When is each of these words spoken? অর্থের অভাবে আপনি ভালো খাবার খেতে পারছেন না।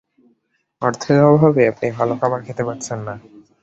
অর্থের 0.81 1.19
অভাবে 1.29 1.61
আপনি 1.71 1.87
ভালো 1.97 2.13
খাবার 2.19 2.39
খেতে 2.45 2.63
পারছেন 2.67 2.99
না। 3.07 3.13